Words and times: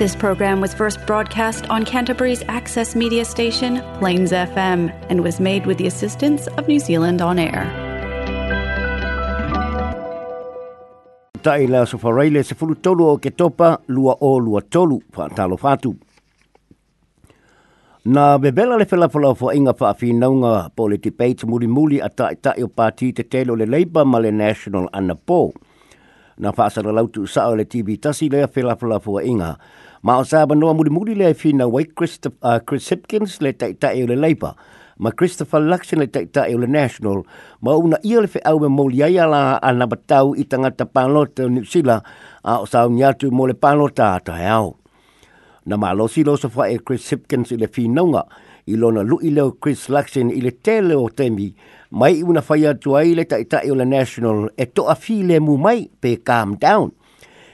This 0.00 0.16
program 0.20 0.62
was 0.64 0.72
first 0.72 0.96
broadcast 1.08 1.68
on 1.68 1.84
Canterbury's 1.88 2.40
access 2.58 2.96
media 2.96 3.22
station, 3.26 3.82
Plains 4.00 4.32
FM, 4.32 4.84
and 5.12 5.20
was 5.22 5.36
made 5.38 5.66
with 5.68 5.76
the 5.76 5.86
assistance 5.86 6.46
of 6.56 6.64
New 6.66 6.80
Zealand 6.80 7.20
On 7.20 7.36
Air. 7.38 7.64
Tai 11.42 11.66
la 11.74 11.84
so 11.90 11.98
faraile 12.04 12.42
se 12.50 12.56
fulu 12.60 12.78
tolu 12.86 13.10
o 13.10 13.18
ke 13.18 13.34
topa 13.42 13.68
lua 13.98 14.16
o 14.20 14.32
lua 14.46 14.62
tolu 14.78 14.98
fa 15.18 15.28
talo 15.42 15.58
fatu. 15.66 15.92
Na 18.06 18.26
bebela 18.46 18.80
le 18.80 18.86
fela 18.94 19.10
fala 19.16 19.34
fo 19.42 19.52
inga 19.60 19.74
fa 19.82 19.92
fi 19.92 20.14
po 20.80 20.84
le 20.84 20.96
debate 21.08 21.44
muri 21.44 21.66
muli 21.66 22.00
ata 22.08 22.30
ita 22.38 22.54
o 22.64 22.68
parti 22.80 23.12
te 23.12 23.22
telo 23.36 23.54
le 23.64 23.68
Labour 23.76 24.06
ma 24.06 24.16
le 24.16 24.30
National 24.32 24.88
ana 24.94 25.14
po. 25.14 25.42
Na 26.40 26.52
fa 26.56 26.70
sa 26.70 26.80
lau 26.80 27.04
tu 27.12 27.26
sa 27.26 27.50
o 27.50 27.54
le 27.60 27.66
TV 27.74 27.98
tasi 27.98 28.30
le 28.32 28.46
fela 28.48 28.80
fala 28.80 28.98
fo 28.98 29.20
inga. 29.20 29.52
Ma 30.02 30.14
o 30.16 30.22
sāba 30.24 30.56
noa 30.56 30.72
muri 30.72 30.88
muri 30.90 31.14
le 31.14 31.34
fina 31.36 31.64
e 31.66 31.68
wai 31.68 31.84
Christop, 31.92 32.32
uh, 32.40 32.56
Chris 32.64 32.86
Hipkins 32.88 33.34
le 33.44 33.50
taita 33.52 33.90
e 33.92 34.02
o 34.02 34.06
le 34.08 34.14
Labour. 34.16 34.54
Ma 35.04 35.10
Christopher 35.12 35.60
Luxon 35.60 35.98
le 36.00 36.06
taita 36.08 36.44
e 36.48 36.54
o 36.54 36.58
le 36.58 36.66
National. 36.66 37.20
Ma 37.60 37.74
una 37.76 37.98
ia 38.02 38.20
le 38.22 38.26
fe 38.28 38.40
au 38.48 38.58
me 38.60 38.68
mouli 38.68 39.02
ai 39.02 39.18
ala 39.20 39.60
ana 39.60 39.86
batau 39.86 40.32
i 40.34 40.44
tangata 40.46 40.86
pānota 40.88 41.44
o 41.44 41.48
Nipsila 41.52 41.98
a 42.42 42.54
o 42.64 42.64
sāu 42.64 42.88
niatu 42.94 43.28
mo 43.30 43.44
le 43.46 43.52
pānota 43.54 44.14
a 44.16 44.20
tahe 44.24 44.48
au. 44.48 44.70
Na 45.66 45.76
ma 45.76 45.92
lo 45.92 46.06
si 46.08 46.24
lo 46.24 46.36
sofa 46.36 46.66
e 46.72 46.78
Chris 46.82 47.10
Hipkins 47.12 47.52
i 47.52 47.60
le 47.60 47.68
fina 47.68 48.24
i 48.72 48.76
lona 48.80 49.02
lu 49.02 49.18
i 49.20 49.28
leo 49.36 49.52
Chris 49.52 49.88
Luxon 49.88 50.32
i 50.32 50.40
le 50.40 50.50
tele 50.62 50.94
o 50.96 51.10
temi 51.10 51.52
mai 51.90 52.22
una 52.22 52.40
faya 52.40 52.72
tuai 52.72 53.12
le 53.16 53.24
taita 53.26 53.60
e 53.64 53.70
o 53.70 53.74
le 53.74 53.84
National 53.84 54.48
e 54.56 54.64
to 54.72 54.86
a 54.88 54.96
le 55.28 55.40
mu 55.40 55.58
mai 55.58 55.90
pe 56.00 56.16
calm 56.22 56.56
down 56.56 56.88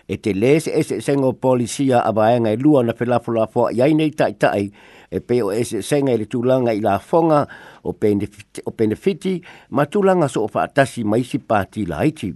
e 0.07 0.17
te 0.23 0.31
lēs 0.39 0.69
e 0.71 0.81
se 0.87 1.01
sengo 1.03 1.33
polisia 1.43 1.99
a 2.07 2.13
vaenga 2.15 2.53
e 2.55 2.59
lua 2.63 2.85
na 2.87 2.95
pelafo 2.95 3.33
la 3.35 3.47
fua 3.51 3.73
i 3.75 3.81
ainei 3.83 4.13
tai 4.15 4.33
tai 4.39 4.71
e 5.11 5.19
pe 5.19 5.41
o 5.43 5.49
e 5.51 5.65
se 5.67 5.81
senga 5.83 6.15
i 6.15 6.21
le 6.21 6.29
tūlanga 6.31 6.71
i 6.75 6.81
la 6.81 6.99
fonga 7.03 7.41
o 7.83 7.91
benefiti, 7.93 8.63
o 8.67 8.71
benefiti 8.71 9.33
ma 9.71 9.83
tūlanga 9.85 10.29
so 10.31 10.45
o 10.47 10.51
whaatasi 10.55 11.03
mai 11.05 11.25
si 11.27 11.39
pāti 11.43 11.85
la 11.91 12.05
iti. 12.07 12.31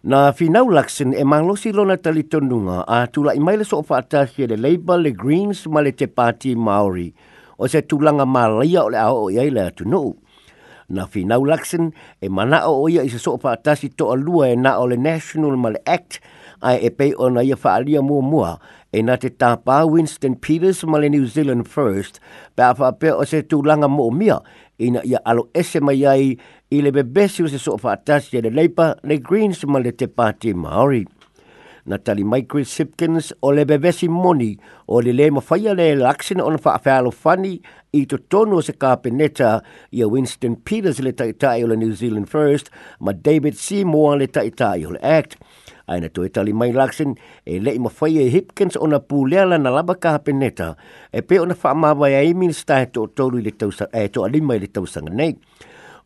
Nā 0.00 0.20
whinau 0.38 0.70
Luxon 0.72 1.10
e 1.12 1.26
manglosi 1.28 1.74
lona 1.76 1.98
tali 2.00 2.22
tonunga 2.32 2.84
a 2.88 3.02
tūla 3.12 3.34
i 3.36 3.42
maile 3.44 3.66
so 3.66 3.82
o 3.82 3.84
whaatasi 3.90 4.46
e 4.46 4.50
le 4.52 4.56
Labour, 4.62 5.02
le 5.02 5.10
Greens 5.12 5.66
ma 5.66 5.82
le 5.82 5.92
te 5.92 6.06
pāti 6.06 6.54
Māori 6.56 7.10
o 7.58 7.66
se 7.68 7.82
tūlanga 7.82 8.24
mālaia 8.24 8.86
o 8.86 8.94
le 8.94 9.02
ao 9.02 9.24
o 9.26 9.30
iei 9.34 9.50
le 9.52 9.66
atunuu. 9.66 10.14
Na 10.94 11.04
whinau 11.10 11.42
Luxon 11.50 11.90
e 12.22 12.30
mana 12.30 12.62
o 12.70 12.86
ia 12.90 13.02
i 13.02 13.10
se 13.10 13.18
so 13.18 13.34
o 13.34 13.42
whaatasi 13.42 13.90
to 13.98 14.12
a 14.14 14.14
lua 14.16 14.54
e 14.54 14.56
na 14.56 14.78
o 14.78 14.86
le 14.86 14.96
National 14.96 15.58
Mal 15.66 15.74
Act 15.84 16.22
ai 16.62 16.78
e 16.86 16.90
pei 16.90 17.14
ona 17.18 17.40
ia 17.42 17.56
whaalia 17.64 18.02
mua 18.02 18.22
mua 18.22 18.50
e 18.92 19.02
na 19.02 19.16
te 19.16 19.28
tāpā 19.30 19.84
Winston 19.92 20.34
Peters 20.44 20.82
ma 20.84 20.98
le 21.00 21.08
New 21.08 21.24
Zealand 21.26 21.68
First 21.68 22.20
pe 22.56 22.62
a 22.66 22.72
whapea 22.74 23.16
o 23.16 23.24
se 23.24 23.42
tūlanga 23.48 23.88
mō 23.88 24.10
mia 24.16 24.40
ina 24.78 25.00
ia 25.04 25.22
alo 25.28 25.48
ese 25.54 25.80
mai 25.80 26.02
ai 26.06 26.30
i 26.70 26.82
le 26.84 26.92
bebesi 26.94 27.44
o 27.44 27.48
se 27.50 27.58
soa 27.58 27.78
whaatasi 27.82 28.38
e 28.38 28.42
le 28.46 28.52
leipa 28.60 28.92
le 29.04 29.16
Greens 29.18 29.64
ma 29.66 29.78
le 29.78 29.92
te 29.92 30.06
pāti 30.08 30.52
Māori. 30.54 31.04
Natalie 31.90 32.26
Michael 32.28 32.64
Sipkins 32.68 33.30
o 33.42 33.54
le 33.56 33.64
bebesi 33.66 34.06
moni 34.12 34.50
o 34.92 35.00
le 35.02 35.14
le 35.16 35.30
mawhaia 35.32 35.72
le 35.74 35.94
laksina 36.04 36.44
ona 36.44 36.58
whaafealo 36.60 37.10
whani 37.24 37.54
i 38.00 38.04
to 38.04 38.18
tono 38.28 38.58
o 38.58 38.60
se 38.60 38.72
kāpeneta 38.76 39.54
i 39.96 40.00
a 40.04 40.08
Winston 40.12 40.56
Peters 40.56 41.00
le 41.00 41.12
taitai 41.12 41.64
o 41.64 41.66
le 41.72 41.76
New 41.80 41.94
Zealand 41.94 42.28
First 42.28 42.68
ma 43.00 43.12
David 43.12 43.56
Seymour 43.56 44.18
le 44.20 44.26
taitai 44.28 44.84
o 44.86 44.90
le 44.96 45.00
Act 45.00 45.38
aina 45.90 46.08
toe 46.14 46.28
tali 46.34 46.54
mai 46.54 46.70
laksin 46.72 47.12
e 47.52 47.58
le 47.64 47.74
ima 47.78 47.90
fai 47.98 48.14
e 48.22 48.26
Hipkins 48.34 48.78
ona 48.78 49.00
pū 49.10 49.24
leala 49.32 49.58
na 49.58 49.72
laba 49.74 49.98
kaha 50.04 50.22
peneta 50.28 50.70
e 51.10 51.20
pe 51.22 51.40
ona 51.42 51.56
wha 51.62 51.72
mawai 51.82 52.14
ai 52.14 52.30
minsta 52.38 52.78
e 52.78 52.86
tō 52.94 53.08
tōru 53.18 53.40
i 53.42 53.42
le 53.42 53.50
tausanga, 53.58 53.90
e 54.02 54.06
tō 54.14 54.24
alima 54.28 54.54
i 54.56 54.62
le 54.62 54.70
tausanga 54.70 55.10
nei. 55.10 55.34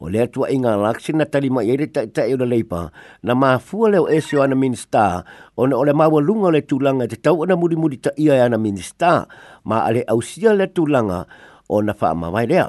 O 0.02 0.08
lea 0.12 0.26
tua 0.26 0.48
inga 0.50 0.72
laksin 0.76 1.16
na 1.22 1.24
tali 1.24 1.48
mai 1.54 1.70
e 1.70 1.76
re 1.80 1.86
tae 1.86 2.10
tae 2.12 2.32
ona 2.34 2.44
leipa 2.50 2.80
na 3.22 3.32
maa 3.38 3.56
fua 3.62 3.88
leo 3.92 4.08
esio 4.10 4.42
ana 4.42 4.56
minsta 4.58 5.04
ona 5.56 5.76
ole 5.78 5.92
mawa 5.92 6.18
lunga 6.20 6.50
le 6.50 6.60
tūlanga 6.70 7.06
te 7.08 7.16
tau 7.22 7.44
ana 7.44 7.54
muri 7.56 7.76
muri 7.78 7.96
ta 8.02 8.10
ia 8.16 8.34
e 8.34 8.42
ana 8.48 8.58
minsta 8.58 9.12
ma 9.64 9.84
ale 9.88 10.02
ausia 10.12 10.52
le 10.58 10.66
tūlanga 10.76 11.22
ona 11.68 11.92
wha 12.00 12.08
mawai 12.20 12.46
lea 12.50 12.66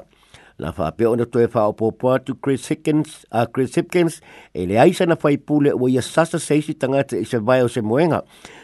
la 0.58 0.70
fa 0.72 0.88
pe 0.96 1.04
ona 1.06 1.26
to 1.28 1.42
fa 1.52 1.66
opo 1.68 1.90
po 1.92 2.16
to 2.24 2.32
Chris 2.34 2.68
Hickens 2.68 3.24
a 3.28 3.42
uh, 3.44 3.46
Chris 3.46 3.74
Hipkins 3.76 4.20
e 4.54 4.64
le 4.66 4.78
aisa 4.80 5.04
na 5.06 5.14
fai 5.16 5.36
pule 5.36 5.68
o 5.76 5.84
ia 5.88 6.00
sasa 6.02 6.38
se 6.40 6.56
si 6.64 6.72
tanga 6.74 7.02
te 7.04 7.20
se 7.28 7.36
vai 7.38 7.60
o 7.60 7.68
se 7.68 7.82
moenga 7.84 8.22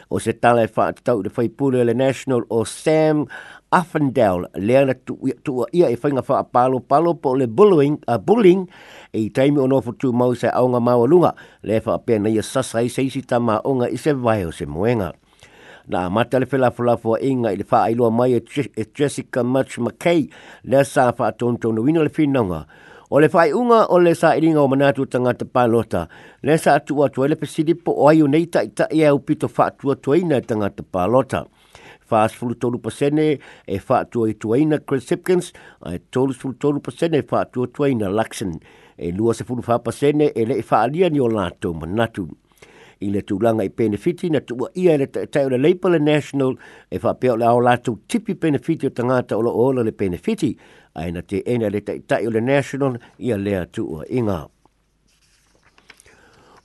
o 0.09 0.17
se 0.19 0.33
tala 0.33 0.65
fa 0.73 0.87
e 0.89 0.97
tau 1.05 1.21
de 1.21 1.29
fai 1.29 1.47
pule 1.49 1.83
le 1.85 1.93
national 1.93 2.41
o 2.49 2.63
Sam 2.65 3.25
Affendale 3.69 4.49
le 4.55 4.77
ana 4.77 4.93
tu, 5.05 5.19
tu 5.45 5.61
ia 5.71 5.89
e 5.89 5.95
fainga 5.97 6.25
fa 6.25 6.41
palo 6.43 6.79
palo 6.81 7.13
po 7.13 7.35
le 7.37 7.45
bullying 7.47 8.01
a 8.07 8.15
uh, 8.15 8.17
bullying 8.29 8.65
e 9.13 9.27
i 9.29 9.29
taimi 9.29 9.61
ono 9.61 9.77
fo 9.85 9.91
tu 9.93 10.09
mau 10.13 10.33
se 10.33 10.49
aunga 10.49 10.81
maua 10.81 11.05
lunga 11.05 11.35
le 11.61 11.77
fa 11.85 11.99
pe 12.01 12.17
na 12.17 12.29
ia 12.29 12.41
sasa 12.41 12.81
se 12.89 13.05
si 13.09 13.21
tama 13.21 13.61
onga 13.69 13.85
i 13.93 13.97
se 13.97 14.17
vai 14.25 14.41
o 14.45 14.51
se 14.51 14.65
moenga 14.65 15.13
na 15.87 16.09
mata 16.09 16.39
le 16.39 16.45
fela 16.45 16.71
fola 16.71 16.95
fo 16.97 17.17
inga 17.19 17.51
i 17.51 17.57
le 17.59 17.63
fa 17.67 17.83
ailo 17.87 18.09
mai 18.11 18.33
e, 18.33 18.41
e 18.77 18.85
Jessica 18.95 19.43
Much 19.43 19.77
McKay 19.79 20.29
le 20.63 20.83
sa 20.85 21.11
fa 21.13 21.31
ton 21.31 21.57
ton 21.57 21.75
wina 21.79 22.03
le 22.03 22.09
finanga 22.09 22.65
o 23.11 23.19
le 23.19 23.29
fai 23.29 23.51
unga 23.51 23.87
o 23.91 23.97
le 23.99 24.13
sa 24.15 24.35
iringa 24.37 24.61
o 24.63 24.67
manatu 24.67 25.05
tanga 25.07 25.33
te 25.33 25.45
palota 25.45 26.07
le 26.43 26.57
sa 26.57 26.77
atu 26.79 27.03
atu 27.03 27.27
le 27.27 27.35
pesidi 27.35 27.75
po 27.75 27.91
o 27.91 28.07
ayu 28.07 28.27
neita 28.27 28.61
e 28.63 28.71
i 28.71 28.71
ta 28.71 28.87
ia 28.93 29.11
upito 29.15 29.47
fa 29.51 29.67
atu 29.71 29.91
atu 29.91 30.15
ina 30.15 30.39
tanga 30.41 30.69
te 30.71 30.83
palota 30.83 31.43
fast 32.07 32.35
full 32.35 32.55
tolu 32.55 32.79
pasene 32.79 33.39
e 33.67 33.79
fa 33.79 33.99
atu 34.05 34.23
i 34.27 34.37
tuaina 34.39 34.79
Chris 34.79 35.09
Hipkins 35.11 35.51
a 35.83 35.95
e 35.95 35.99
tolu 36.11 36.33
full 36.33 36.55
tolu 36.55 36.79
pasene 36.79 37.19
e 37.19 37.27
fa 37.27 37.43
atu 37.43 37.67
atu 37.67 37.89
ina 37.91 38.07
Luxon 38.07 38.55
e 38.97 39.11
lua 39.11 39.33
se 39.33 39.43
fulu 39.43 39.61
fa 39.63 39.79
pasene 39.83 40.31
e 40.31 40.45
le 40.45 40.61
fa 40.63 40.79
alia 40.87 41.09
ni 41.09 41.19
o 41.19 41.27
lato 41.27 41.73
manatu 41.73 42.29
i 43.01 43.09
le 43.13 43.21
tūlanga 43.27 43.65
i 43.65 43.69
benefiti 43.71 44.29
na 44.31 44.41
tūua 44.43 44.69
ia 44.79 44.97
le 44.97 45.07
tau 45.09 45.49
le 45.49 45.57
Leipole 45.57 45.99
National 46.01 46.55
e 46.89 46.99
whapea 47.03 47.33
o 47.33 47.37
le 47.39 47.47
au 47.47 47.61
lātou 47.65 47.97
tipi 48.09 48.33
benefiti 48.33 48.87
o 48.87 48.91
tangata 48.91 49.37
o 49.37 49.43
le 49.45 49.51
ola 49.51 49.83
le 49.83 49.91
benefiti 49.91 50.53
ai 50.95 51.09
na 51.11 51.21
te 51.21 51.41
ena 51.45 51.69
le 51.73 51.81
tau 51.81 52.29
le 52.35 52.41
National 52.41 52.97
ia 53.19 53.37
lea 53.37 53.65
tūua 53.65 54.05
inga. 54.09 54.39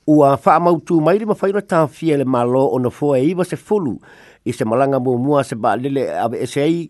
Ua 0.09 0.33
whaamautu 0.41 0.99
mai 1.05 1.17
le 1.21 1.27
mawhaira 1.29 1.61
tāwhia 1.69 2.17
le 2.19 2.25
malo 2.25 2.65
o 2.73 2.79
na 2.81 2.89
fua 2.89 3.19
e 3.21 3.27
iwa 3.31 3.45
se 3.45 3.55
fulu 3.57 3.97
i 4.49 4.53
se 4.53 4.65
malanga 4.65 4.97
mō 4.97 5.17
mua 5.21 5.43
se 5.45 5.55
ba 5.55 5.75
lele 5.77 6.07
awe 6.17 6.35
ese 6.45 6.61
ai 6.63 6.87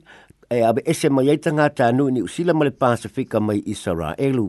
e 0.49 0.61
awe 0.63 0.81
ese 0.87 1.09
mai 1.13 1.27
eitanga 1.33 1.67
tānu 1.69 2.09
ni 2.15 2.21
usila 2.23 2.53
ma 2.55 2.65
le 2.65 2.71
Pasifika 2.71 3.39
mai 3.41 3.59
Israelu 3.65 4.47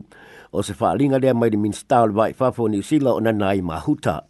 o 0.51 0.63
se 0.63 0.73
whaalinga 0.79 1.19
lea 1.19 1.33
mai 1.35 1.49
le 1.51 1.57
minstau 1.59 2.07
le 2.07 2.13
vai 2.21 2.31
whafo 2.39 2.69
ni 2.71 2.79
usila 2.79 3.11
o 3.13 3.19
na 3.19 3.31
nai 3.31 3.59
mahuta. 3.61 3.83
huta 3.83 4.21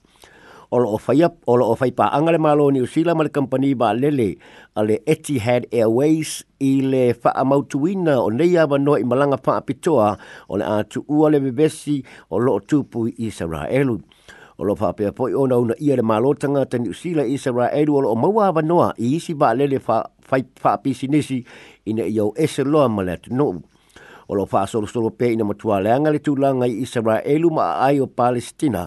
o 0.72 0.78
lo 0.80 0.96
fai 0.96 1.20
o 1.28 1.54
lo 1.60 1.76
fai 1.76 1.92
pa 1.92 2.08
angale 2.16 2.40
malo 2.40 2.72
New 2.72 2.88
Zealand 2.88 3.20
mal 3.20 3.28
company 3.28 3.76
ba 3.76 3.92
lele 3.92 4.40
ale 4.72 5.04
Etihad 5.04 5.68
Airways 5.68 6.48
i 6.64 6.80
le 6.80 7.12
fa 7.12 7.36
amautuina 7.36 8.16
o 8.24 8.32
nei 8.32 8.56
ava 8.56 8.80
no 8.80 8.96
i 8.96 9.04
malanga 9.04 9.36
fa 9.36 9.60
apitoa 9.60 10.16
o 10.48 10.56
a 10.56 10.72
atu 10.80 11.04
ua 11.12 11.28
le 11.28 11.44
bebesi 11.44 12.00
o 12.32 12.40
lo 12.40 12.64
tupu 12.64 13.12
i 13.12 13.28
Israel 13.28 13.92
o 14.56 14.62
lo 14.64 14.74
fa 14.80 14.96
pe 14.96 15.12
po 15.12 15.28
i 15.28 15.36
ona 15.36 15.60
una 15.60 15.76
ia 15.76 16.00
le 16.00 16.08
malo 16.08 16.32
tanga 16.40 16.64
te 16.64 16.80
New 16.80 16.96
Zealand 16.96 17.28
Israel 17.28 17.92
o 17.92 18.00
lo 18.00 18.16
maua 18.16 18.48
ava 18.56 18.64
noa 18.64 18.96
i 18.96 19.20
isi 19.20 19.36
ba 19.36 19.52
lele 19.52 19.76
fa 19.84 20.08
fa 20.62 20.72
pisinisi 20.80 21.44
ina 21.84 22.08
i 22.08 22.16
yo 22.18 22.32
eselo 22.44 22.80
amale 22.88 23.20
no 23.28 23.60
o 24.32 24.36
lo 24.36 24.46
faa 24.48 24.64
solo 24.66 24.88
solo 24.88 25.10
pe 25.12 25.28
ina 25.36 25.44
matua 25.44 25.82
leanga 25.84 26.08
le 26.16 26.22
tūlanga 26.24 26.68
i 26.72 26.78
Israelu 26.88 27.50
ma 27.52 27.66
ai 27.84 28.00
o 28.00 28.08
Palestina 28.08 28.86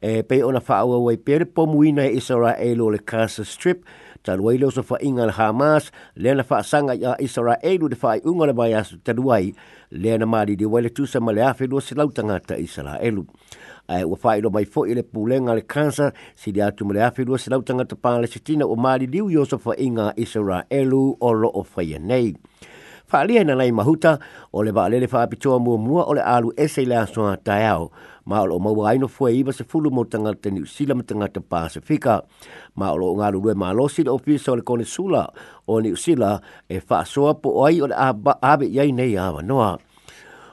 e 0.00 0.22
pe 0.24 0.38
ona 0.44 0.60
faa 0.64 0.84
ua 0.88 0.96
wai 1.04 1.18
pere 1.20 1.44
pomuina 1.44 2.06
i 2.08 2.14
e 2.14 2.16
Israelu 2.16 2.86
o 2.86 2.92
le 2.94 3.00
Gaza 3.10 3.44
Strip 3.44 3.84
taluai 4.24 4.56
leo 4.56 4.70
so 4.72 4.80
faa 4.82 4.96
inga 5.04 5.26
le 5.28 5.34
Hamas 5.36 5.90
le 6.16 6.32
na 6.34 6.42
faa 6.48 6.62
sanga 6.64 6.96
i 6.96 7.04
Israelu 7.28 7.90
de 7.92 7.96
faa 8.02 8.14
i 8.16 8.22
unga 8.24 8.46
le 8.48 8.54
mai 8.56 8.70
asu 8.80 8.96
taluai 9.04 9.52
le 9.92 10.16
na 10.16 10.24
maali 10.26 10.56
di 10.56 10.64
wai 10.64 10.82
le 10.88 10.88
tūsa 10.96 11.20
ma 11.20 11.34
le 11.36 11.44
afe 11.44 11.68
lua 11.68 11.84
se 11.84 11.92
lautanga 11.94 12.38
ta 12.48 12.56
Israelu 12.56 13.26
ae 13.92 14.00
ua 14.08 14.16
faailo 14.22 14.48
mai 14.50 14.64
foʻi 14.64 14.96
le 14.96 15.04
pulega 15.12 15.52
le 15.60 15.60
kansa 15.72 16.06
sili 16.34 16.62
atu 16.64 16.88
ma 16.88 16.96
le 16.96 17.02
afilua 17.04 17.36
se 17.38 17.52
lautagata 17.52 18.00
palesitina 18.04 18.64
ua 18.64 18.76
maliliu 18.84 19.28
i 19.28 19.36
o 19.36 19.44
sofaʻiga 19.44 20.14
israelu 20.24 21.02
o 21.20 21.28
loo 21.42 21.62
faia 21.72 22.00
nei 22.08 22.32
fa 23.06 23.20
alia 23.22 23.40
ina 23.46 23.54
lai 23.54 23.70
mahuta 23.72 24.18
o 24.52 24.62
le 24.66 24.72
vaalele 24.74 25.06
faapitoa 25.06 25.58
muamua 25.58 26.04
o 26.10 26.14
le 26.14 26.20
alu 26.22 26.50
ese 26.58 26.82
i 26.82 26.86
le 26.90 26.96
asoa 26.98 27.36
taeao 27.38 27.90
ma 28.26 28.40
o 28.42 28.46
loo 28.50 28.58
maua 28.58 28.90
aino 28.90 29.08
fua 29.08 29.30
iva 29.30 29.52
sefulu 29.54 29.90
mo 29.94 30.04
tagata 30.04 30.50
niusila 30.50 30.94
ma 30.98 31.02
tagata 31.06 31.38
pasifika 31.40 32.22
ma 32.74 32.90
o 32.90 32.96
loo 32.98 33.14
galulue 33.14 33.54
malosi 33.54 34.02
le 34.02 34.10
ofisa 34.10 34.52
o 34.52 34.56
le 34.58 34.62
konesula 34.66 35.28
o 35.70 35.78
niusila 35.80 36.40
e 36.68 36.80
faasoa 36.82 37.34
po 37.38 37.54
o 37.62 37.66
ai 37.66 37.78
o 37.80 37.86
le 37.86 37.94
ave 38.42 38.66
i 38.66 38.80
ai 38.82 38.90
nei 38.92 39.14
avanoa 39.14 39.78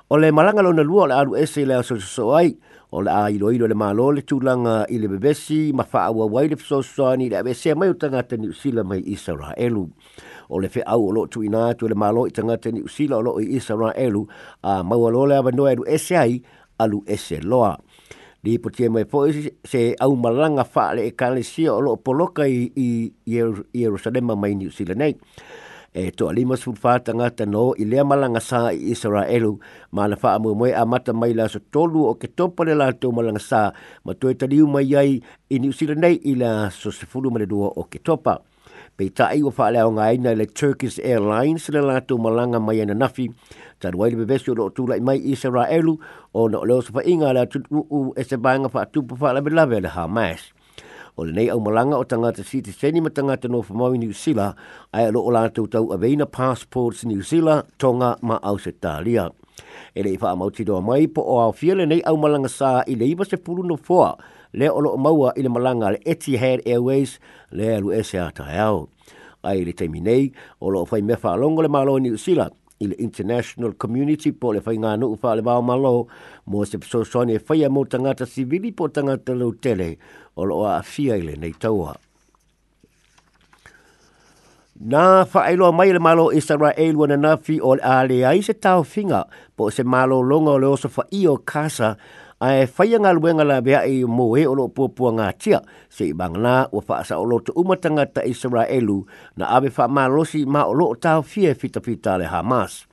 o 0.10 0.18
le 0.18 0.30
malaga 0.32 0.62
na 0.62 0.70
lua 0.86 1.10
o 1.10 1.10
le 1.10 1.14
alu 1.18 1.32
ese 1.38 1.62
i 1.66 1.66
le 1.66 1.76
aso 1.82 1.98
soso 2.00 2.38
o 2.96 3.02
le 3.02 3.10
ailoilo 3.10 3.66
le 3.68 3.74
malo 3.74 4.12
le 4.14 4.22
tulaga 4.22 4.86
i 4.88 5.00
le 5.02 5.08
vevesi 5.10 5.72
ma 5.74 5.82
faauauai 5.84 6.48
le 6.52 6.56
fesoasoani 6.58 7.26
i 7.26 7.30
le 7.34 7.38
avesea 7.42 7.74
mai 7.76 7.90
o 7.90 7.96
tagata 7.98 8.38
niusila 8.38 8.84
mai 8.86 9.02
isaraelu 9.02 9.84
o 10.50 10.60
le 10.62 10.70
feʻau 10.70 11.08
o 11.10 11.12
loo 11.16 11.26
tuuinā 11.26 11.72
atu 11.74 11.90
le 11.90 11.96
malo 11.98 12.28
i 12.30 12.32
tagata 12.32 12.70
niusila 12.70 13.18
o 13.18 13.22
loo 13.22 13.40
i 13.42 13.48
isaraelu 13.58 14.22
a 14.62 14.84
maualoa 14.86 15.28
le 15.28 15.36
avanoa 15.42 15.72
e 15.74 15.74
alu 15.74 15.88
ese 15.90 16.18
ai 16.18 16.36
alu 16.78 17.02
ese 17.10 17.42
loa 17.42 17.80
lipotie 18.44 18.90
mai 18.90 19.10
foʻi 19.10 19.50
se 19.66 19.96
aumalaga 19.98 20.62
faaleʻekalesia 20.64 21.74
o 21.74 21.82
loo 21.82 21.98
poloka 21.98 22.46
i, 22.46 22.54
i, 22.54 22.62
i, 22.62 22.62
i, 23.26 23.40
i, 23.42 23.42
i, 23.42 23.42
i, 23.42 23.42
i, 23.42 23.42
i, 23.42 23.42
i, 23.42 23.62
i 23.74 23.82
yerusalema 23.82 24.36
mai 24.36 24.54
niusila 24.56 24.94
nei 24.94 25.18
e 25.94 26.10
to 26.12 26.26
alima 26.28 26.56
sul 26.58 26.74
fatanga 26.76 27.30
tano 27.30 27.74
i 27.78 27.86
le 27.86 28.02
malanga 28.04 28.42
sa 28.42 28.74
i 28.74 28.90
Israelu 28.94 29.52
ma 29.94 30.10
na 30.10 30.18
fa 30.18 30.42
mo 30.42 30.58
mo 30.58 30.66
amata 30.66 31.14
mai 31.14 31.32
la 31.38 31.46
so 31.54 31.60
tolu 31.74 32.00
o 32.10 32.18
ke 32.22 32.28
to 32.38 32.46
pale 32.56 32.74
la 32.82 32.88
to 33.02 33.08
malanga 33.18 33.40
sa 33.50 33.60
ma 34.06 34.12
to 34.20 34.26
e 34.34 34.34
tali 34.40 34.58
mai 34.66 34.90
ai 35.02 35.12
i 35.54 35.56
ni 35.62 35.70
usile 35.70 35.94
nei 35.94 36.18
i 36.26 36.34
la 36.42 36.52
so 36.80 36.90
se 36.98 37.06
fulu 37.12 37.30
mele 37.32 37.46
do 37.46 37.62
o 37.62 37.84
ke 37.92 38.00
topa 38.08 38.34
pe 38.98 39.06
ta 39.18 39.26
i 39.38 39.42
fa 39.58 39.66
le 39.74 39.82
nga 39.94 40.04
ai 40.10 40.18
le 40.40 40.46
Turkish 40.60 40.98
Airlines 41.10 41.64
le 41.74 41.82
la 41.88 41.98
to 42.08 42.16
malanga 42.26 42.58
mai 42.68 42.82
na 42.86 42.96
nafi 43.02 43.26
ta 43.80 43.88
wai 44.00 44.10
le 44.18 44.26
bevesi 44.26 44.50
o 44.50 44.74
tu 44.76 44.82
la 44.90 44.98
mai 45.08 45.18
Israelu 45.34 45.94
o 46.38 46.42
no 46.52 46.60
le 46.68 46.76
so 46.86 46.90
fa 46.96 47.02
inga 47.12 47.30
la 47.38 47.44
tu 47.52 47.58
u 47.70 48.00
e 48.20 48.24
se 48.30 48.36
banga 48.46 48.66
fa 48.74 48.82
tu 48.94 49.00
pa 49.08 49.14
fa 49.20 49.30
la 49.36 49.42
bela 49.46 49.64
bela 49.72 49.90
Hamas 49.96 50.42
o 51.18 51.24
lenei 51.26 51.50
au 51.54 51.60
malanga 51.62 51.98
o 51.98 52.04
tangata 52.04 52.44
siti 52.44 52.72
seni 52.72 53.02
ma 53.02 53.10
tangata 53.10 53.48
no 53.50 53.62
whamau 53.62 53.94
New 53.98 54.14
Zealand 54.14 54.56
ai 54.94 55.06
alo 55.14 55.22
o 55.22 55.30
lātou 55.32 55.68
tau 55.70 55.92
a 55.94 55.98
veina 55.98 56.26
passports 56.26 57.04
New 57.06 57.22
Zealand 57.22 57.66
tonga 57.78 58.18
ma 58.22 58.38
Australia. 58.44 59.30
E 59.96 60.02
lei 60.04 60.18
wha 60.18 60.32
amauti 60.34 60.64
doa 60.66 60.82
mai 60.82 61.06
po 61.08 61.22
o 61.22 61.38
au 61.42 61.54
fia 61.54 61.76
lenei 61.78 62.02
au 62.10 62.18
malanga 62.18 62.50
sā 62.50 62.82
i 62.90 62.96
lei 62.98 63.14
se 63.30 63.38
pulu 63.38 63.62
no 63.64 63.78
fua 63.78 64.16
le 64.54 64.70
olo 64.70 64.94
o 64.98 64.98
maua 64.98 65.34
i 65.38 65.42
le 65.46 65.50
malanga 65.50 65.92
le 65.94 66.00
Etihad 66.06 66.66
Airways 66.66 67.20
le 67.52 67.76
alu 67.76 67.92
e 67.94 68.04
se 68.04 68.18
ata 68.20 68.44
hao. 68.44 68.90
E 69.44 69.50
ai 69.50 69.64
le 69.66 69.74
teimi 69.74 70.32
olo 70.62 70.82
o 70.82 70.86
fai 70.86 71.02
mefa 71.02 71.30
alongo 71.34 71.62
le 71.62 71.68
malo 71.70 71.98
New 72.00 72.18
Zealand 72.18 72.52
i 72.84 72.88
le 72.88 72.96
international 73.00 73.74
community 73.84 74.32
po 74.42 74.52
le 74.54 74.62
whainga 74.66 74.92
anu 74.96 75.12
ufa 75.16 75.36
le 75.38 75.44
wao 75.48 75.62
malo 75.70 75.92
mo 76.50 76.66
se 76.70 76.78
piso 76.82 77.04
soane 77.12 77.36
e 77.40 77.44
whaia 77.48 77.70
mo 77.76 77.86
tangata 77.92 78.26
sivili 78.34 78.72
po 78.78 78.88
tangata 78.96 79.36
lau 79.42 79.52
tele 79.64 79.90
o 80.36 80.44
loa 80.50 80.76
a 80.78 80.84
fia 80.92 81.16
i 81.22 81.24
le 81.28 81.36
nei 81.44 81.54
taua. 81.64 81.94
Nā 84.92 85.04
whaeloa 85.32 85.72
mai 85.78 85.92
le 85.96 86.02
malo 86.06 86.26
i 86.40 86.42
sara 86.42 86.72
e 86.86 86.90
lua 86.96 87.08
na 87.08 87.18
nafi 87.28 87.60
o 87.70 87.76
le 87.78 87.84
a 87.94 87.96
le 88.10 88.54
tau 88.64 88.82
finga 88.94 89.22
po 89.56 89.70
se 89.76 89.84
malo 89.84 90.20
longa 90.32 90.52
o 90.56 90.60
le 90.64 90.68
osofa 90.76 91.04
i 91.20 91.22
o 91.28 91.36
kasa 91.52 91.90
ae 92.44 92.66
faia 92.68 92.98
la 93.00 93.12
lavea 93.48 93.86
i 93.88 94.04
mo 94.06 94.36
e 94.36 94.46
o 94.48 94.56
loo 94.56 94.68
puapua 94.76 95.12
gatia 95.16 95.62
seʻi 95.98 96.14
magana 96.14 96.68
ua 96.72 96.82
faasaolo 96.82 97.40
tuuma 97.40 97.76
tagata 97.76 98.24
isaraelu 98.24 99.06
na 99.38 99.46
ave 99.48 99.70
faamalosi 99.70 100.46
ma 100.46 100.64
o 100.66 100.74
loo 100.74 100.96
taofie 100.96 101.54
fitafita 101.56 102.18
le 102.18 102.26
hamas 102.26 102.84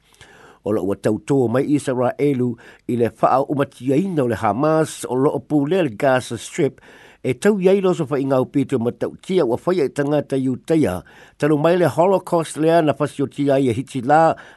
o 0.65 0.73
loo 0.73 0.85
ua 0.87 0.97
tautoa 0.97 1.49
mai 1.49 1.65
isaraelu 1.67 2.49
i 2.87 2.97
le 2.97 3.11
faaumatiaina 3.11 4.23
o 4.23 4.29
le 4.29 4.35
hamas 4.35 5.05
o 5.09 5.15
loo 5.15 5.67
le 5.67 5.89
gaza 5.99 6.39
strip 6.39 6.81
e 7.25 7.35
tau 7.35 7.59
iai 7.61 7.81
loso 7.81 8.07
fa 8.07 8.19
inga 8.23 8.45
pito 8.45 8.79
ma 8.79 8.91
tau 8.93 9.17
tia 9.25 9.43
ua 9.45 9.59
whaia 9.67 9.85
i 9.85 9.89
tangata 9.91 10.37
i 10.37 10.49
utaia. 10.49 11.03
Talu 11.39 11.59
mai 11.59 11.77
le 11.77 11.85
holocaust 11.89 12.57
lea 12.57 12.81
na 12.83 12.93
fasi 12.95 13.23
o 13.23 13.27
tia 13.27 13.59
i 13.59 13.69
e 13.69 13.73
hiti 13.73 14.01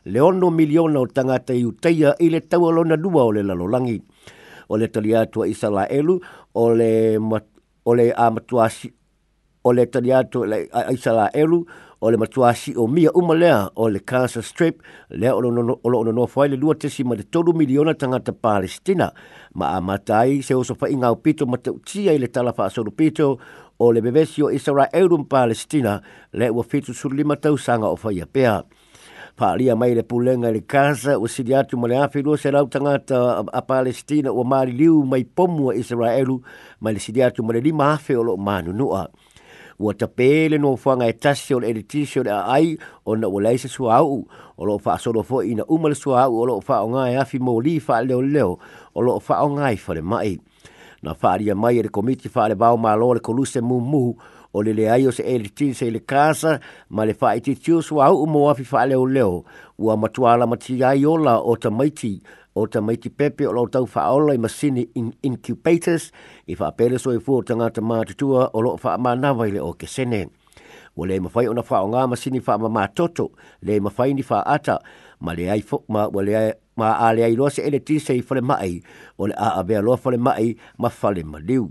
le 0.06 0.20
ono 0.22 0.50
miliona 0.50 1.00
o 1.00 1.06
tangata 1.08 1.54
ta 1.54 1.54
utaia 1.68 2.16
ile 2.20 2.38
le 2.38 2.40
tau 2.48 2.70
alona 2.70 2.96
lua 2.96 3.22
o 3.24 3.32
le 3.36 3.44
lalolangi 3.44 4.00
o 4.70 4.78
le 4.78 4.88
tali 4.88 5.16
atu 5.16 5.44
a 5.44 5.48
Israelu, 5.48 6.20
o 6.56 6.70
le, 6.74 6.92
o 7.86 7.96
le 7.96 8.14
amatuasi, 8.16 8.94
o 9.64 9.74
le 9.74 9.86
tali 9.86 10.14
atu 10.14 10.46
a 10.76 10.92
Israelu, 10.92 11.66
o 12.02 12.12
le 12.12 12.18
matuasi 12.18 12.74
o 12.76 12.88
mia 12.88 13.10
uma 13.16 13.70
o 13.76 13.88
le 13.88 14.00
Gaza 14.06 14.42
Strip 14.44 14.82
le 15.10 15.30
o 15.32 15.40
lo 15.40 15.50
no 15.58 16.12
no 16.12 16.28
foi 16.28 16.50
le 16.50 16.58
lua 16.58 16.76
tesi 16.76 17.04
ma 17.06 17.16
le 17.16 17.24
tolu 17.24 17.54
miliona 17.54 17.94
tangata 17.94 18.34
Palestina 18.34 19.08
ma 19.54 19.68
a 19.70 19.80
matai 19.80 20.42
se 20.44 20.54
oso 20.54 20.76
fa 20.76 20.90
inga 20.90 21.16
pito 21.16 21.46
ma 21.48 21.56
tau 21.58 21.80
tia 21.80 22.12
i 22.12 22.18
le 22.20 22.28
talafa 22.28 22.66
a 22.66 22.70
soru 22.70 22.92
pito 22.92 23.40
o 23.80 23.92
le 23.94 24.02
bevesi 24.02 24.42
o 24.44 24.50
Israel 24.52 25.14
un 25.14 25.24
Palestina 25.28 26.02
le 26.34 26.50
ua 26.50 26.64
fitu 26.64 26.94
sur 26.94 27.14
lima 27.16 27.38
tau 27.40 27.56
sanga 27.58 27.88
o 27.88 27.96
fai 27.96 28.20
a 28.20 28.26
pea 28.28 28.66
faaalia 29.36 29.74
mai 29.76 29.96
le 29.98 30.04
pulega 30.06 30.52
le 30.54 30.62
gaza 30.62 31.18
ua 31.18 31.28
sili 31.28 31.56
atu 31.58 31.78
ma 31.78 31.88
le 31.88 31.98
afilua 31.98 32.38
se 32.38 32.52
lau 32.54 32.68
tagata 32.70 33.42
a 33.42 33.62
palestina 33.66 34.30
ua 34.32 34.46
maliliu 34.46 35.02
mai 35.06 35.24
pomu 35.26 35.72
a 35.74 35.76
isaraelu 35.76 36.36
ma 36.82 36.92
le 36.94 37.00
sili 37.00 37.24
atu 37.26 37.42
le 37.52 37.60
lima 37.60 37.94
afe 37.98 38.14
o 38.14 38.22
loo 38.24 38.38
manunua 38.38 39.10
ua 39.80 39.94
tapē 39.94 40.50
le 40.54 40.58
nofoaga 40.62 41.10
e 41.10 41.14
tasi 41.18 41.56
o 41.58 41.60
le 41.60 41.70
eletisi 41.74 42.20
o 42.22 42.24
le 42.24 42.30
aai 42.30 42.78
ona 43.06 43.26
ua 43.28 43.42
lai 43.42 43.58
se 43.58 43.68
suāuu 43.68 44.22
o 44.58 44.66
loo 44.66 44.78
faasolo 44.78 45.24
foʻi 45.26 45.50
ina 45.58 45.64
uma 45.66 45.90
le 45.90 45.98
suāuu 45.98 46.38
o 46.42 46.46
loo 46.46 46.62
faaaʻoga 46.62 47.10
e 47.12 47.18
afi 47.18 47.40
moli 47.42 47.80
faaleoleo 47.80 48.60
o 48.94 49.02
loo 49.02 49.18
faaaʻoga 49.20 49.74
i 49.74 49.78
falemaʻi 49.82 50.38
na 51.04 51.14
faaalia 51.18 51.56
mai 51.58 51.80
e 51.82 51.84
le 51.84 51.90
komiti 51.90 52.30
faalevao 52.30 52.78
mālo 52.78 53.14
le 53.18 53.20
koluse 53.20 53.62
mumuhu 53.62 54.14
o 54.54 54.62
le 54.64 54.72
le 54.74 54.86
ai 54.92 55.06
o 55.10 55.12
se 55.12 55.24
ele 55.26 55.50
tin 55.50 55.74
se 55.74 55.88
le 55.92 56.00
kasa 56.06 56.60
ma 56.94 57.06
le 57.08 57.16
fa 57.18 57.32
iti 57.38 57.56
tiu 57.58 57.82
sua 57.82 58.12
au 58.14 58.20
umo 58.24 58.50
afi 58.52 58.64
fa 58.64 58.86
leo 58.86 59.06
leo 59.10 59.44
ua 59.82 59.96
matua 59.98 60.36
la 60.38 60.46
mati 60.46 60.76
ai 60.86 61.06
ola 61.10 61.40
o 61.42 61.56
ta 61.58 61.72
maiti 61.74 62.22
o 62.54 62.68
ta 62.68 62.82
maiti 62.82 63.10
pepe 63.10 63.48
o 63.50 63.54
lo 63.54 63.66
tau 63.68 63.88
fa 63.90 64.12
ola 64.14 64.36
i 64.38 64.38
masini 64.38 64.86
in 65.00 65.10
incubators 65.26 66.12
i 66.46 66.54
fa 66.56 66.70
pere 66.78 67.00
so 67.02 67.10
i 67.16 67.20
fu 67.20 67.40
o 67.42 67.42
tangata 67.42 67.82
maa 67.82 68.06
o 68.54 68.62
lo 68.62 68.78
fa 68.78 68.98
maa 68.98 69.18
nawa 69.18 69.50
le 69.50 69.60
o 69.60 69.74
ke 69.74 69.88
sene 69.90 70.30
o 70.96 71.06
le 71.10 71.18
mawhai 71.18 71.50
o 71.50 71.54
na 71.58 71.66
fa 71.66 71.82
o 71.82 71.90
ngā 71.90 72.06
masini 72.14 72.40
fa 72.46 72.54
maa 72.62 72.88
toto 72.94 73.34
le 73.66 73.80
mawhai 73.82 74.14
ni 74.14 74.22
fa 74.22 74.46
ata 74.46 74.78
ma 75.26 75.34
le 75.34 75.50
ai 75.50 75.66
fo 75.66 75.82
ma 75.90 76.06
wale 76.14 76.38
ai 76.38 76.54
ma 76.78 76.94
ale 77.02 77.26
ai 77.26 77.34
lo 77.34 77.50
se 77.50 77.66
ele 77.66 77.82
tin 77.82 77.98
se 78.00 78.14
i 78.14 78.22
fa 78.22 78.38
le 78.38 78.42
mai 78.46 78.78
o 79.18 79.26
le 79.26 79.34
a 79.34 79.58
a 79.58 79.64
bea 79.66 79.82
lo 79.82 79.98
fa 79.98 80.14
le 80.14 80.18
mai 80.22 80.54
ma 80.78 80.90
fa 80.94 81.10
le 81.10 81.24
maliu 81.26 81.66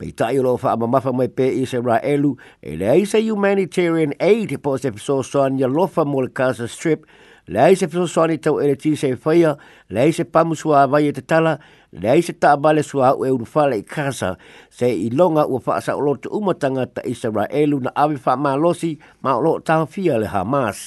pe 0.00 0.08
ta 0.16 0.32
yo 0.32 0.40
lo 0.42 0.56
fa 0.56 0.76
ma 0.80 0.86
ma 0.88 0.98
fa 1.04 1.12
mai 1.12 1.28
pe 1.36 1.44
israelu 1.60 2.30
e 2.64 2.72
le 2.80 2.88
ai 2.88 3.04
humanitarian 3.30 4.12
aid 4.28 4.56
po 4.64 4.78
se 4.80 4.88
so 4.96 5.20
so 5.22 5.42
an 5.44 5.58
ya 5.60 5.68
lo 5.68 5.84
fa 5.86 6.02
mol 6.08 6.28
casa 6.38 6.64
strip 6.66 7.04
le 7.52 7.58
ai 7.60 7.76
se 7.76 7.84
so 7.92 8.06
so 8.08 8.22
an 8.24 8.32
to 8.44 8.56
e 8.64 8.72
ti 8.80 8.94
se 8.96 9.12
faia 9.24 9.52
le 9.92 10.00
ai 10.00 10.08
se 10.18 10.24
pa 10.24 10.40
musua 10.48 10.86
va 10.92 10.98
ye 11.04 11.12
te 11.12 11.20
tala 11.20 11.52
le 12.00 12.08
ai 12.14 12.22
se 12.26 12.32
ta 12.42 12.56
bale 12.64 12.80
sua 12.82 13.12
u 13.12 13.20
e 13.28 13.28
u 13.36 13.44
fa 13.52 13.68
casa 13.94 14.30
se 14.78 14.88
i 15.06 15.10
longa 15.20 15.44
u 15.52 15.60
fa 15.64 15.76
sa 15.84 15.92
lo 16.06 16.12
tu 16.22 16.32
ma 16.46 16.54
tanga 16.62 16.84
ta 16.94 17.02
israelu 17.12 17.76
na 17.84 17.90
ave 18.02 18.16
fa 18.24 18.32
ma 18.44 18.52
losi 18.62 18.92
ma 19.22 19.36
lo 19.44 19.52
ta 19.66 19.76
fia 19.92 20.16
le 20.22 20.28
hamas 20.34 20.78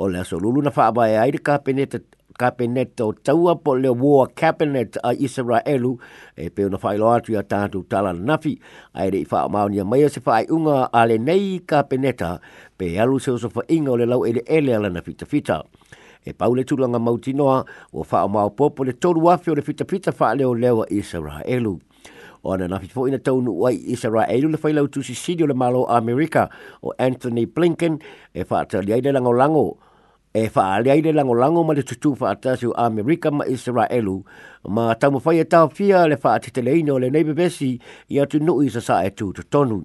o 0.00 0.06
le 0.12 0.22
so 0.28 0.38
lulu 0.42 0.60
na 0.62 0.70
fa 0.76 0.86
ba 0.96 1.02
ai 1.22 1.30
de 1.34 1.40
ka 1.46 1.56
kapeneta 2.38 3.04
o 3.04 3.12
taua 3.12 3.56
po 3.56 3.72
le 3.74 3.88
war 3.92 4.28
cabinet 4.40 4.96
a 5.04 5.10
Israelu 5.16 5.92
e 6.36 6.48
pe 6.54 6.64
una 6.64 6.78
failo 6.78 7.10
atu 7.12 7.32
ya 7.32 7.42
tatu 7.42 7.82
tala 7.88 8.12
nafi 8.12 8.58
a 8.94 9.06
ere 9.06 9.18
i 9.24 9.24
faa 9.24 9.48
maunia 9.48 9.84
mai 9.84 10.04
se 10.10 10.20
faa 10.20 10.44
unga 10.50 10.88
ale 10.92 11.18
nei 11.18 11.58
kapeneta 11.66 12.38
pe 12.76 12.96
alu 13.00 13.18
se 13.18 13.30
osofa 13.32 13.62
inga 13.68 13.90
o 13.92 13.96
le 13.96 14.04
ele 14.26 14.42
ele 14.46 14.74
ala 14.76 14.90
na 14.90 15.00
fita 15.02 15.26
fita 15.26 15.64
e 16.24 16.32
paule 16.32 16.64
tulanga 16.64 16.98
noa 17.34 17.64
o 17.92 18.02
faa 18.04 18.28
mao 18.28 18.50
popo 18.50 18.84
le 18.84 18.92
tolu 18.92 19.24
wafi 19.24 19.50
o 19.50 19.54
le 19.54 19.62
fita 19.62 19.84
fa 19.94 20.12
faa 20.12 20.34
leo 20.34 20.54
lewa 20.54 20.86
Israelu 20.90 21.80
o 22.44 22.56
na 22.56 22.68
nafi 22.68 22.88
fo 22.88 23.08
ina 23.08 23.18
tau 23.18 23.40
nu 23.42 23.66
ai 23.66 23.80
Israelu 23.88 24.48
le 24.48 24.56
failo 24.56 24.86
tu 24.86 25.02
si 25.02 25.14
sidio 25.14 25.46
le 25.46 25.54
malo 25.54 25.86
Amerika 25.88 26.50
o 26.82 26.92
Anthony 26.98 27.46
Blinken 27.46 27.98
e 28.34 28.44
faa 28.44 28.64
tali 28.64 28.92
ai 28.92 29.00
le 29.00 29.12
lango 29.12 29.32
lango 29.32 29.78
e 30.36 30.48
fa 30.52 30.72
ale 30.76 30.90
ai 30.92 31.00
le 31.00 31.12
lango 31.16 31.32
lango 31.32 31.62
ma 31.64 31.72
le 31.72 31.82
tutu 31.82 32.12
fa 32.14 32.28
atasu 32.36 32.68
America 32.76 33.30
ma 33.32 33.44
Israelu 33.48 34.16
ma 34.74 34.94
tamu 34.94 35.18
fai 35.18 35.40
e 35.40 35.46
fia 35.72 36.06
le 36.06 36.16
fa 36.18 36.32
atite 36.36 36.60
le 36.62 36.76
ino 36.76 36.98
le 36.98 37.08
neibe 37.08 37.32
besi 37.32 37.70
i 38.12 38.20
atu 38.20 38.36
nu 38.44 38.60
i 38.62 38.68
sasa 38.68 39.00
e 39.06 39.10
tu 39.14 39.32
tonu. 39.48 39.78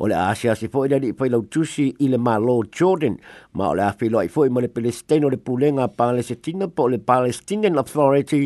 O 0.00 0.06
le 0.10 0.14
Asia 0.32 0.54
si 0.56 0.66
fo 0.68 0.82
i 0.84 0.88
lari 0.88 1.12
fai 1.16 1.28
lau 1.30 1.46
tusi 1.46 1.94
i 2.04 2.08
ma 2.26 2.34
Lord 2.38 2.70
Jordan 2.76 3.14
ma 3.54 3.68
o 3.70 3.74
le 3.78 3.82
afi 3.90 4.08
loa 4.10 4.24
i 4.24 4.28
fo 4.34 4.42
ma 4.50 4.60
le 4.64 4.68
Palestino 4.74 5.28
le 5.30 5.36
pulenga 5.46 5.86
pa 5.96 6.10
Palestina 6.10 6.66
po 6.76 6.88
le 6.90 6.98
Palestinian 6.98 7.78
Authority 7.82 8.42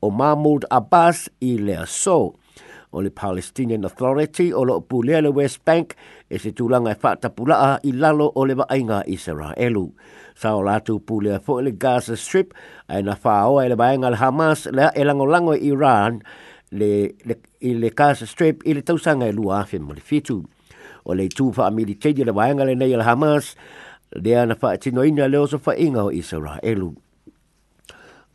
o 0.00 0.06
Mahmoud 0.20 0.66
Abbas 0.78 1.18
i 1.40 1.52
le 1.66 1.82
o 2.96 3.02
le 3.04 3.10
Palestinian 3.12 3.84
Authority 3.84 4.52
o 4.56 4.64
lo 4.64 4.80
pulea 4.80 5.20
le 5.20 5.28
West 5.28 5.60
Bank 5.68 5.92
e 6.32 6.38
se 6.40 6.50
tūlanga 6.56 6.94
e 6.96 6.96
whata 7.02 7.28
pulaa 7.28 7.74
i 7.84 7.92
lalo 7.92 8.30
o 8.34 8.46
le 8.48 8.56
vaenga 8.56 9.02
i 9.12 9.18
Sarahelu. 9.20 9.82
Sa 10.34 10.54
o 10.56 10.62
latu 10.64 10.96
pulea 11.00 11.36
fo 11.44 11.58
le 11.60 11.74
Gaza 11.76 12.16
Strip 12.16 12.54
a 12.88 13.02
na 13.04 13.12
whaoa 13.22 13.66
e 13.68 13.68
le 13.68 13.76
vaenga 13.76 14.08
le 14.10 14.16
Hamas 14.16 14.64
le 14.72 14.88
e 14.96 15.04
lango 15.04 15.52
i 15.58 15.68
Iran 15.68 16.22
le, 16.72 16.92
le, 17.28 17.36
i 17.60 17.74
le 17.76 17.90
Gaza 17.92 18.26
Strip 18.26 18.64
i 18.64 18.72
le 18.72 18.80
tausanga 18.82 19.28
e 19.28 19.36
lua 19.36 19.60
afe 19.66 19.78
mo 19.78 19.92
le 19.92 20.00
fitu. 20.00 20.40
O 21.06 21.12
le 21.14 21.28
tūwha 21.30 21.68
a 21.68 21.70
militeri 21.70 22.24
le 22.24 22.32
vaenga 22.34 22.64
le 22.64 22.74
nei 22.80 22.96
le 22.96 23.04
Hamas 23.04 23.52
le 24.16 24.38
ana 24.40 24.56
whaetino 24.60 25.04
ina 25.04 25.28
le 25.28 25.44
oso 25.44 25.60
whainga 25.66 26.08
o 26.08 26.10
Israelu. 26.10 26.56
Israelu 26.64 26.94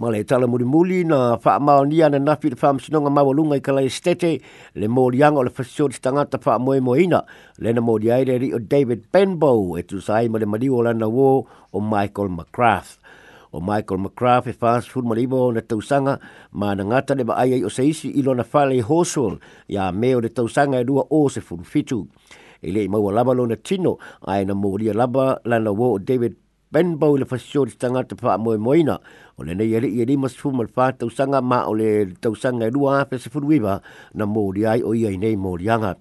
ma 0.01 0.09
le 0.09 0.23
tala 0.25 0.47
muri 0.49 0.65
muli 0.65 1.03
na 1.05 1.37
faa 1.37 1.59
mao 1.61 1.85
ni 1.85 2.01
ana 2.01 2.17
nafi 2.19 2.49
le 2.49 2.57
faa 2.57 2.73
msinonga 2.73 3.09
mawalunga 3.13 3.55
i 3.61 3.61
kalai 3.61 3.85
stete 3.89 4.41
le 4.73 4.87
mori 4.89 5.21
anga 5.23 5.39
o 5.39 5.45
le 5.45 5.53
fasiori 5.53 5.93
stangata 5.93 6.41
faa 6.41 6.57
moe 6.57 6.79
moina 6.81 7.21
le 7.61 7.69
na 7.69 7.81
mori 7.85 8.09
aere 8.09 8.49
o 8.49 8.57
David 8.59 9.05
Benbow 9.13 9.77
e 9.77 9.85
tu 9.85 10.01
sai 10.01 10.25
ma 10.33 10.41
le 10.41 10.49
mariwa 10.49 10.89
lana 10.89 11.05
wo 11.05 11.45
o 11.45 11.77
Michael 11.77 12.33
McGrath 12.33 12.97
o 13.53 13.61
Michael 13.61 14.01
McGrath 14.09 14.49
e 14.49 14.53
faa 14.57 14.81
sifuru 14.81 15.05
ma 15.13 15.13
leivo 15.13 15.51
na 15.53 15.61
tausanga 15.61 16.17
ma 16.57 16.73
na 16.73 16.81
ngata 16.85 17.13
le 17.15 17.23
ai 17.37 17.61
o 17.61 17.69
seisi 17.69 18.09
ilo 18.09 18.33
na 18.33 18.41
fale 18.43 18.81
i 18.81 18.81
hosol 18.81 19.37
ya 19.69 19.91
meo 19.93 20.17
le 20.21 20.33
tausanga 20.33 20.81
e 20.81 20.83
rua 20.83 21.05
o 21.13 21.29
se 21.29 21.41
fulu 21.45 21.61
fitu 21.63 22.07
ele 22.65 22.83
i 22.89 22.89
maua 22.89 23.13
laba 23.13 23.33
lo 23.37 23.45
na 23.45 23.55
tino 23.55 23.99
ai 24.25 24.49
na 24.49 24.55
mori 24.57 24.89
a 24.89 24.93
laba 24.97 25.37
lana 25.45 25.69
wo 25.71 25.93
o 25.93 25.99
David 26.01 26.33
Benbow 26.71 27.17
le 27.19 27.25
fasio 27.27 27.65
di 27.67 27.75
tanga 27.75 27.99
te 28.05 28.15
paa 28.15 28.37
moe 28.39 28.55
moina. 28.55 28.95
O 29.35 29.43
le 29.43 29.51
nei 29.53 29.75
i 29.75 30.05
lima 30.07 30.29
sifu 30.31 30.51
mal 30.55 30.69
fata 30.71 31.03
usanga 31.03 31.41
ma 31.43 31.67
o 31.67 31.73
le 31.75 32.13
tausanga 32.17 32.65
e 32.71 32.71
lua 32.71 33.03
pe 33.05 33.17
sifu 33.19 33.39
duiva 33.43 33.81
na 34.15 34.23
mori 34.23 34.63
ai 34.63 34.79
o 34.81 34.93
iai 34.95 35.17
nei 35.19 35.35
mori 35.35 35.67
anga. 35.67 35.97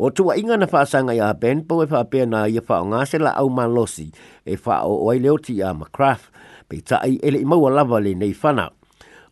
O 0.00 0.08
tua 0.10 0.38
inga 0.40 0.56
na 0.56 0.64
sanga 0.88 1.12
ya 1.12 1.28
Benbow 1.36 1.82
e 1.84 1.86
faa 1.86 2.08
na 2.24 2.48
ia 2.48 2.62
faa 2.64 2.80
ngase 2.82 3.18
la 3.20 3.32
au 3.36 3.50
ma 3.52 3.66
losi 3.68 4.08
e 4.44 4.56
faa 4.56 4.88
o 4.88 5.04
oai 5.04 5.20
leo 5.20 5.36
ti 5.36 5.60
a 5.60 5.68
McCraff 5.76 6.30
pe 6.66 6.80
tai 6.80 7.20
ele 7.20 7.38
i 7.44 7.44
maua 7.44 7.68
lava 7.70 8.00
le 8.00 8.14
nei 8.16 8.32
fana. 8.32 8.72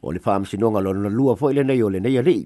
O 0.05 0.13
le 0.13 0.21
faa 0.21 0.39
msinonga 0.39 0.81
lona 0.85 1.09
lua 1.09 1.33
foile 1.41 1.65
nei 1.65 1.81
o 1.83 1.89
le 1.89 1.99
nei 1.99 2.19
alii 2.21 2.45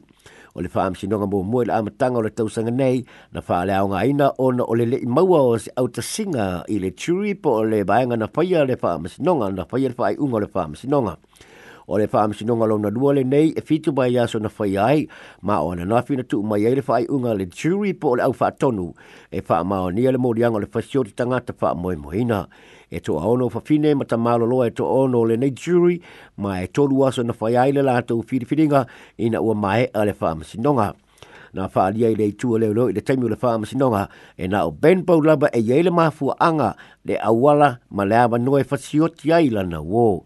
o 0.54 0.60
le 0.60 0.68
faamasinoga 0.68 1.26
muamua 1.30 1.64
i 1.64 1.66
le 1.68 1.72
amataga 1.76 2.18
o 2.20 2.22
le 2.26 2.30
tausaga 2.38 2.70
nei 2.80 2.98
na 3.32 3.40
faaleaogaina 3.46 4.26
ona 4.46 4.62
o 4.64 4.74
le 4.78 4.84
leʻi 4.92 5.06
maua 5.16 5.40
o 5.52 5.56
se 5.64 5.70
autasiga 5.80 6.64
i 6.68 6.76
le 6.82 6.90
turi 6.92 7.34
po 7.42 7.50
o 7.64 7.64
le 7.70 7.80
vaega 7.90 8.16
na 8.16 8.28
faya 8.34 8.64
le 8.68 8.76
faamasinoga 8.76 9.46
na 9.56 9.64
faya 9.70 9.88
le 9.90 9.96
faaiʻuga 9.98 10.34
o 10.36 10.40
le 10.44 10.48
faamasinoga 10.54 11.12
o 11.92 11.98
le 11.98 12.06
faa 12.06 12.28
msi 12.28 12.44
nonga 12.44 12.66
launa 12.66 12.90
lua 12.90 13.12
le 13.14 13.22
nei 13.24 13.48
e 13.56 13.60
fitu 13.60 13.92
mai 13.92 14.14
yaso 14.14 14.38
na 14.38 14.48
fai 14.48 14.76
ai 14.76 15.08
ma 15.42 15.58
o 15.60 15.74
na 15.74 15.84
nafi 15.84 16.16
na 16.16 16.22
tuu 16.24 16.42
mai 16.42 16.62
le 16.74 16.82
faa 16.82 17.00
unga 17.08 17.34
le 17.34 17.46
jury 17.46 17.92
po 17.94 18.16
le 18.16 18.22
au 18.24 18.32
faa 18.34 18.50
tonu 18.50 18.86
e 19.30 19.40
faa 19.42 19.64
mao 19.64 19.90
nia 19.92 20.12
le 20.12 20.18
morianga 20.18 20.58
le 20.60 20.66
fasio 20.66 21.04
te 21.04 21.10
tangata 21.10 21.52
faa 21.52 21.74
moe 21.74 21.96
moina 21.96 22.46
e 22.90 23.00
to 23.00 23.18
aono 23.20 23.48
fa 23.52 23.60
fine 23.60 23.94
mata 23.94 24.16
malo 24.16 24.46
loa 24.46 24.66
e 24.66 24.70
to 24.70 24.88
ono 25.02 25.24
le 25.24 25.36
nei 25.36 25.50
jury 25.50 25.96
ma 26.36 26.62
e 26.62 26.66
tolu 26.66 27.04
aso 27.06 27.22
na 27.22 27.32
fai 27.40 27.56
ai 27.56 27.72
le 27.76 27.82
la 27.82 28.00
tau 28.02 28.22
firifiringa 28.22 28.86
ina 29.18 29.42
ua 29.44 29.54
mae 29.54 29.84
a 29.92 30.04
le 30.08 30.12
faa 30.20 30.32
msi 30.34 30.56
nonga 30.64 30.94
na 31.52 31.68
faa 31.68 31.90
lia 31.90 32.08
i 32.10 32.14
le 32.14 32.26
itua 32.32 32.58
leo 32.58 32.74
leo 32.74 32.88
i 32.88 32.92
le 32.96 33.00
taimi 33.00 33.24
o 33.24 33.28
le 33.28 33.36
faa 33.36 33.58
msi 33.58 33.76
e 34.40 34.48
na 34.48 34.64
o 34.64 34.70
ben 34.70 35.04
pau 35.04 35.20
laba 35.20 35.50
e 35.52 35.60
yeile 35.60 35.90
mafua 35.90 36.40
anga 36.40 36.74
le 37.04 37.18
awala 37.20 37.78
ma 37.90 38.04
le 38.04 38.16
awa 38.16 38.38
noe 38.38 38.64
fasio 38.64 39.08
ti 39.08 39.28
lana 39.50 39.80
woo 39.82 40.24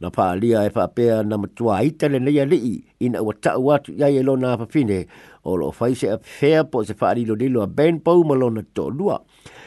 na 0.00 0.10
paalia 0.10 0.64
e 0.64 0.70
faapea 0.70 1.22
na 1.22 1.36
matuā 1.38 1.82
ita 1.84 2.08
lenei 2.08 2.40
alii 2.40 2.80
ina 3.00 3.22
ua 3.22 3.34
taʻu 3.34 3.74
atu 3.74 3.92
iai 3.98 4.16
e 4.16 4.22
lona 4.22 4.52
afafine 4.54 5.06
o 5.44 5.56
loo 5.56 5.70
fai 5.70 5.94
se 5.94 6.10
afea 6.10 6.64
po 6.64 6.78
o 6.82 6.84
se 6.84 6.94
faalilolilo 6.94 7.62
a 7.62 7.66
ben 7.66 8.00
pou 8.00 8.24
ma 8.24 8.34
lona 8.34 8.62
toʻalua 8.74 9.20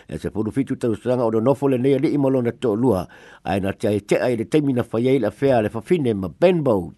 e 0.10 0.18
se 0.18 0.30
fulufitu 0.30 0.76
tausaga 0.76 1.24
o 1.24 1.32
nonofo 1.32 1.68
lenei 1.70 1.96
alii 1.96 2.18
ma 2.18 2.30
lona 2.30 2.52
toʻalua 2.52 3.08
ae 3.44 3.60
na 3.60 3.70
e 3.72 3.76
teaetea 3.80 4.28
i 4.30 4.36
le 4.36 4.46
taimi 4.46 4.74
na 4.74 4.84
faiai 4.84 5.20
le 5.20 5.28
afea 5.28 5.58
a 5.58 5.62
le 5.62 5.70
fafine 5.70 6.14
ma 6.14 6.28
benbow 6.40 6.92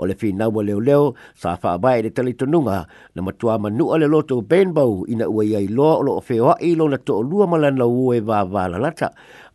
o 0.00 0.06
le 0.06 0.14
finau 0.20 0.60
a 0.60 0.62
leoleo 0.68 1.14
sa 1.42 1.50
faavae 1.62 2.00
i 2.00 2.02
le 2.06 2.10
talitonuga 2.16 2.76
na 3.14 3.20
matuā 3.22 3.58
manuu 3.60 3.98
le 4.00 4.08
loto 4.08 4.40
benbow 4.42 5.04
ina 5.12 5.28
ua 5.28 5.44
ia 5.44 5.60
iloa 5.60 5.94
o 6.00 6.02
loo 6.02 6.20
feoaʻi 6.28 6.72
lona 6.80 6.96
toʻalua 6.96 7.46
ma 7.48 7.56
lana 7.60 7.84
uō 7.84 8.16
e 8.16 8.20
vavalalata 8.28 9.08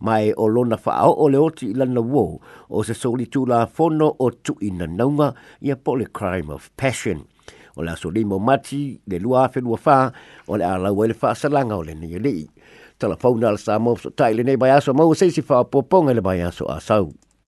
ma 0.05 0.19
e 0.21 0.33
o 0.37 0.47
lona 0.47 0.77
faaoʻo 0.85 1.25
le 1.33 1.37
oti 1.39 1.65
i 1.73 1.73
lana 1.73 1.99
uō 2.01 2.23
o 2.69 2.83
se 2.83 2.93
solitulafono 2.93 4.07
o 4.19 4.29
tuʻinanauga 4.45 5.33
ia 5.61 5.75
po 5.75 5.95
le 5.97 6.05
crime 6.07 6.53
of 6.53 6.69
passion 6.77 7.25
o 7.75 7.81
le 7.83 7.91
asolima 7.97 8.37
mati 8.39 9.01
le 9.09 9.17
lua 9.19 9.47
afeluafā 9.47 9.97
o 10.47 10.57
le 10.57 10.63
a 10.65 10.77
lau 10.77 11.01
ai 11.01 11.07
le 11.09 11.13
faasalaga 11.17 11.75
o 11.75 11.83
lenei 11.83 12.15
alii 12.21 12.45
talafauna 12.99 13.47
a 13.47 13.51
le 13.57 13.59
e 13.59 13.63
sa 13.65 13.79
mo 13.81 13.95
fesootaʻi 13.97 14.33
lenei 14.37 14.57
baeaso 14.61 14.93
mau 14.93 15.13
seisi 15.17 15.41
faapoopoga 15.41 16.11
i 16.13 16.15
le 16.15 16.21
baeaso 16.21 16.69
asau 16.69 17.24